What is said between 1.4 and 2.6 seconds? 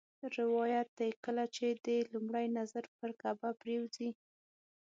چې دې لومړی